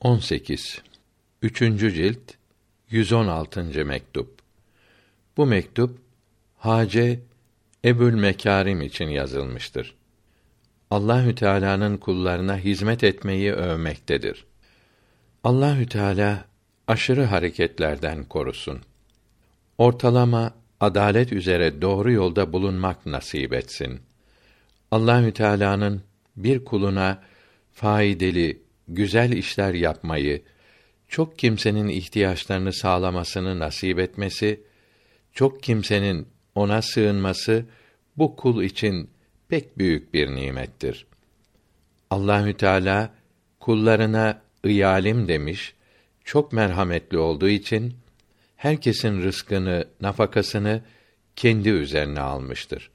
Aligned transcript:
18. 0.00 0.82
Üçüncü 1.42 1.94
cilt 1.94 2.32
116. 2.90 3.84
mektup. 3.84 4.38
Bu 5.36 5.46
mektup 5.46 5.98
Hace 6.56 7.20
Ebül 7.84 8.14
Mekarim 8.14 8.82
için 8.82 9.08
yazılmıştır. 9.08 9.94
Allahü 10.90 11.34
Teala'nın 11.34 11.96
kullarına 11.96 12.58
hizmet 12.58 13.04
etmeyi 13.04 13.52
övmektedir. 13.52 14.44
Allahü 15.44 15.88
Teala 15.88 16.44
aşırı 16.86 17.24
hareketlerden 17.24 18.24
korusun. 18.24 18.80
Ortalama 19.78 20.54
adalet 20.80 21.32
üzere 21.32 21.82
doğru 21.82 22.12
yolda 22.12 22.52
bulunmak 22.52 23.06
nasip 23.06 23.52
etsin. 23.52 24.00
Allahü 24.90 25.32
Teala'nın 25.32 26.02
bir 26.36 26.64
kuluna 26.64 27.22
faydalı, 27.72 28.65
güzel 28.88 29.32
işler 29.32 29.74
yapmayı, 29.74 30.42
çok 31.08 31.38
kimsenin 31.38 31.88
ihtiyaçlarını 31.88 32.72
sağlamasını 32.72 33.58
nasip 33.58 33.98
etmesi, 33.98 34.60
çok 35.32 35.62
kimsenin 35.62 36.28
ona 36.54 36.82
sığınması 36.82 37.64
bu 38.16 38.36
kul 38.36 38.62
için 38.62 39.10
pek 39.48 39.78
büyük 39.78 40.14
bir 40.14 40.28
nimettir. 40.28 41.06
Allahü 42.10 42.54
Teala 42.54 43.14
kullarına 43.60 44.42
iyalim 44.64 45.28
demiş, 45.28 45.74
çok 46.24 46.52
merhametli 46.52 47.18
olduğu 47.18 47.48
için 47.48 47.94
herkesin 48.56 49.22
rızkını, 49.22 49.84
nafakasını 50.00 50.82
kendi 51.36 51.68
üzerine 51.68 52.20
almıştır. 52.20 52.90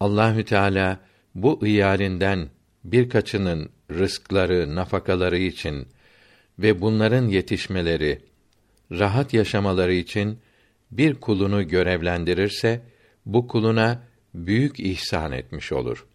Allahü 0.00 0.44
Teala 0.44 1.00
bu 1.34 1.66
iyalinden 1.66 2.48
birkaçının 2.84 3.70
rızkları, 3.90 4.74
nafakaları 4.74 5.38
için 5.38 5.88
ve 6.58 6.80
bunların 6.80 7.28
yetişmeleri, 7.28 8.18
rahat 8.92 9.34
yaşamaları 9.34 9.94
için 9.94 10.38
bir 10.90 11.14
kulunu 11.14 11.68
görevlendirirse 11.68 12.80
bu 13.26 13.48
kuluna 13.48 14.02
büyük 14.34 14.80
ihsan 14.80 15.32
etmiş 15.32 15.72
olur. 15.72 16.06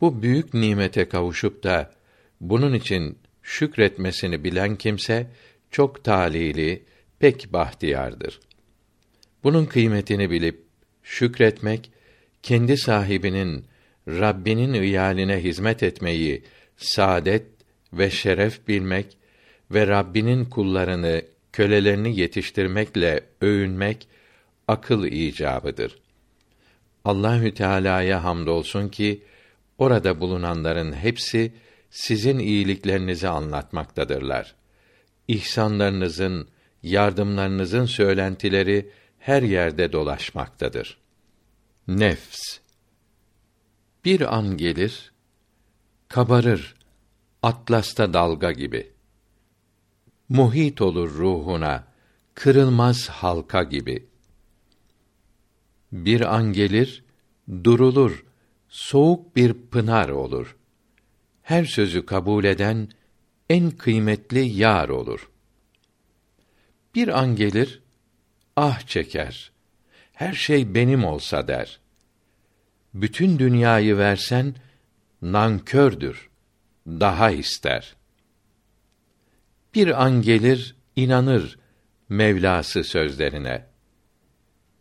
Bu 0.00 0.22
büyük 0.22 0.54
nimete 0.54 1.08
kavuşup 1.08 1.62
da 1.64 1.90
bunun 2.40 2.74
için 2.74 3.18
şükretmesini 3.42 4.44
bilen 4.44 4.76
kimse 4.76 5.26
çok 5.70 6.04
talili, 6.04 6.82
pek 7.18 7.52
bahtiyardır. 7.52 8.40
Bunun 9.44 9.66
kıymetini 9.66 10.30
bilip 10.30 10.62
şükretmek 11.02 11.90
kendi 12.42 12.76
sahibinin 12.76 13.64
Rabbinin 14.08 14.72
iyaline 14.72 15.42
hizmet 15.42 15.82
etmeyi 15.82 16.42
saadet 16.76 17.46
ve 17.92 18.10
şeref 18.10 18.68
bilmek 18.68 19.16
ve 19.70 19.86
Rabbinin 19.86 20.44
kullarını, 20.44 21.22
kölelerini 21.52 22.20
yetiştirmekle 22.20 23.20
övünmek 23.40 24.08
akıl 24.68 25.04
icabıdır. 25.04 25.98
Allahü 27.04 27.54
Teala'ya 27.54 28.24
hamdolsun 28.24 28.88
ki 28.88 29.22
orada 29.78 30.20
bulunanların 30.20 30.92
hepsi 30.92 31.52
sizin 31.90 32.38
iyiliklerinizi 32.38 33.28
anlatmaktadırlar. 33.28 34.54
İhsanlarınızın, 35.28 36.48
yardımlarınızın 36.82 37.86
söylentileri 37.86 38.90
her 39.18 39.42
yerde 39.42 39.92
dolaşmaktadır. 39.92 40.98
Nefs 41.88 42.58
bir 44.04 44.36
an 44.36 44.56
gelir, 44.56 45.11
kabarır, 46.12 46.74
atlasta 47.42 48.12
dalga 48.12 48.52
gibi. 48.52 48.92
Muhit 50.28 50.82
olur 50.82 51.10
ruhuna, 51.10 51.84
kırılmaz 52.34 53.08
halka 53.08 53.62
gibi. 53.62 54.06
Bir 55.92 56.34
an 56.34 56.52
gelir, 56.52 57.04
durulur, 57.64 58.24
soğuk 58.68 59.36
bir 59.36 59.52
pınar 59.52 60.08
olur. 60.08 60.56
Her 61.42 61.64
sözü 61.64 62.06
kabul 62.06 62.44
eden 62.44 62.88
en 63.50 63.70
kıymetli 63.70 64.40
yar 64.40 64.88
olur. 64.88 65.30
Bir 66.94 67.08
an 67.20 67.36
gelir, 67.36 67.82
ah 68.56 68.80
çeker. 68.80 69.52
Her 70.12 70.32
şey 70.32 70.74
benim 70.74 71.04
olsa 71.04 71.48
der 71.48 71.80
bütün 72.94 73.38
dünyayı 73.38 73.98
versen 73.98 74.54
nankördür, 75.22 76.28
daha 76.86 77.30
ister. 77.30 77.96
Bir 79.74 80.02
an 80.04 80.22
gelir, 80.22 80.76
inanır 80.96 81.58
Mevlası 82.08 82.84
sözlerine. 82.84 83.66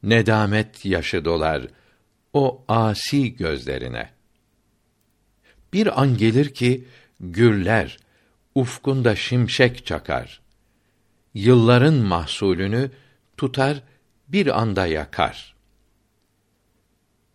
Nedamet 0.03 0.85
yaşı 0.85 1.25
dolar 1.25 1.67
o 2.33 2.65
asi 2.67 3.35
gözlerine. 3.35 4.09
Bir 5.73 6.01
an 6.01 6.17
gelir 6.17 6.53
ki 6.53 6.87
gürler, 7.19 7.97
ufkunda 8.55 9.15
şimşek 9.15 9.85
çakar. 9.85 10.41
Yılların 11.33 11.93
mahsulünü 11.93 12.91
tutar 13.37 13.83
bir 14.27 14.61
anda 14.61 14.87
yakar. 14.87 15.55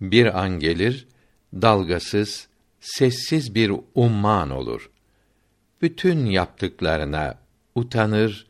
Bir 0.00 0.40
an 0.44 0.50
gelir, 0.50 1.06
dalgasız, 1.54 2.48
sessiz 2.86 3.54
bir 3.54 3.72
umman 3.94 4.50
olur. 4.50 4.90
Bütün 5.82 6.26
yaptıklarına 6.26 7.38
utanır, 7.74 8.46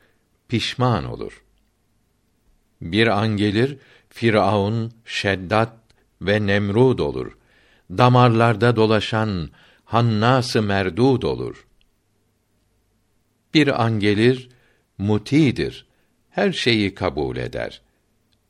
pişman 0.49 1.05
olur. 1.05 1.45
Bir 2.81 3.07
an 3.07 3.29
gelir, 3.29 3.79
Firavun, 4.09 4.93
Şeddat 5.05 5.73
ve 6.23 6.47
Nemrud 6.47 6.99
olur. 6.99 7.39
Damarlarda 7.91 8.77
dolaşan 8.77 9.51
Hannas-ı 9.85 10.63
Merdud 10.63 11.23
olur. 11.23 11.67
Bir 13.55 13.85
an 13.85 14.01
gelir, 14.01 14.49
mutidir, 14.99 15.87
her 16.31 16.53
şeyi 16.53 16.95
kabul 16.95 17.37
eder. 17.37 17.83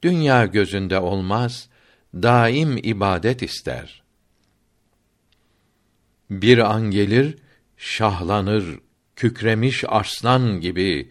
Dünya 0.02 0.46
gözünde 0.46 0.98
olmaz, 0.98 1.68
daim 2.14 2.76
ibadet 2.76 3.42
ister. 3.42 4.05
Bir 6.30 6.58
an 6.58 6.90
gelir, 6.90 7.36
şahlanır, 7.76 8.78
kükremiş 9.16 9.84
arslan 9.88 10.60
gibi 10.60 11.10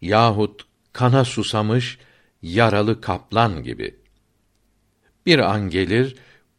yahut 0.00 0.66
kana 0.92 1.24
susamış 1.24 1.98
yaralı 2.42 3.00
kaplan 3.00 3.62
gibi. 3.62 3.96
Bir 5.26 5.38
an 5.38 5.70
gelir, 5.70 6.16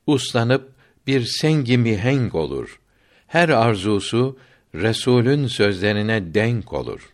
uslanıp 0.07 0.71
bir 1.07 1.25
sengi 1.25 1.77
mihenk 1.77 2.35
olur. 2.35 2.79
Her 3.27 3.49
arzusu 3.49 4.39
Resulün 4.75 5.47
sözlerine 5.47 6.33
denk 6.33 6.73
olur. 6.73 7.13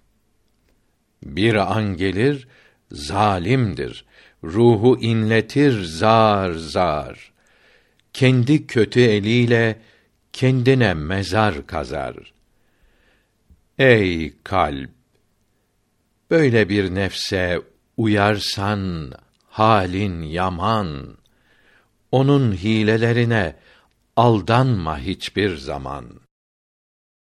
Bir 1.24 1.56
an 1.56 1.98
gelir, 1.98 2.48
zalimdir 2.92 4.06
ruhu 4.46 4.98
inletir 5.02 5.84
zar 5.84 6.52
zar. 6.52 7.32
Kendi 8.14 8.68
kötü 8.68 9.00
eliyle 9.02 9.80
kendine 10.36 10.94
mezar 10.94 11.68
kazar. 11.68 12.16
Ey 13.78 14.34
kalp! 14.44 14.90
Böyle 16.30 16.70
bir 16.70 16.96
nefse 16.96 17.62
uyarsan 17.98 19.12
halin 19.50 20.22
yaman. 20.22 21.18
Onun 22.12 22.52
hilelerine 22.54 23.56
aldanma 24.16 25.00
hiçbir 25.00 25.58
zaman.'' 25.58 26.25